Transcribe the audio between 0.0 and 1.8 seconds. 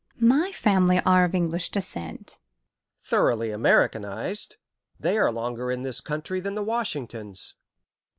"My family are of English